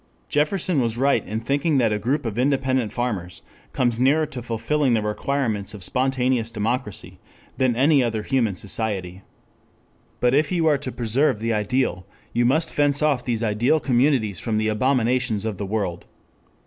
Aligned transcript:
Jefferson 0.29 0.81
was 0.81 0.97
right 0.97 1.23
in 1.27 1.39
thinking 1.39 1.77
that 1.77 1.93
a 1.93 1.99
group 1.99 2.25
of 2.25 2.39
independent 2.39 2.91
farmers 2.91 3.43
comes 3.71 3.99
nearer 3.99 4.25
to 4.25 4.41
fulfilling 4.41 4.95
the 4.95 5.01
requirements 5.03 5.75
of 5.75 5.83
spontaneous 5.83 6.49
democracy 6.49 7.19
than 7.59 7.75
any 7.75 8.01
other 8.03 8.23
human 8.23 8.55
society. 8.55 9.21
But 10.19 10.33
if 10.33 10.51
you 10.51 10.65
are 10.65 10.79
to 10.79 10.91
preserve 10.91 11.37
the 11.37 11.53
ideal, 11.53 12.07
you 12.33 12.47
must 12.47 12.73
fence 12.73 13.03
off 13.03 13.23
these 13.23 13.43
ideal 13.43 13.79
communities 13.79 14.39
from 14.39 14.57
the 14.57 14.69
abominations 14.69 15.45
of 15.45 15.57
the 15.57 15.67
world. 15.67 16.07